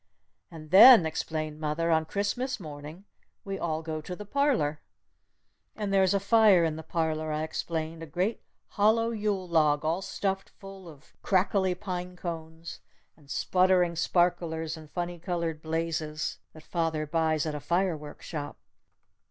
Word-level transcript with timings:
"And 0.49 0.71
then," 0.71 1.05
explained 1.05 1.59
mother, 1.59 1.91
"on 1.91 2.05
Christmas 2.05 2.59
morning 2.59 3.05
we 3.45 3.59
all 3.59 3.83
go 3.83 4.01
to 4.01 4.15
the 4.15 4.25
parlor!" 4.25 4.81
"And 5.75 5.93
there's 5.93 6.15
a 6.15 6.19
fire 6.19 6.63
in 6.65 6.75
the 6.75 6.81
parlor!" 6.81 7.31
I 7.31 7.43
explained. 7.43 8.01
"A 8.01 8.07
great 8.07 8.41
hollow 8.69 9.11
Yule 9.11 9.47
log 9.47 9.85
all 9.85 10.01
stuffed 10.01 10.49
full 10.49 10.89
of 10.89 11.13
crackly 11.21 11.75
pine 11.75 12.15
cones 12.15 12.79
and 13.15 13.29
sputtering 13.29 13.93
sparkers 13.95 14.75
and 14.75 14.89
funny 14.89 15.19
colored 15.19 15.61
blazes 15.61 16.39
that 16.53 16.63
father 16.63 17.05
buys 17.05 17.45
at 17.45 17.53
a 17.53 17.59
fireworks 17.59 18.25
shop! 18.25 18.57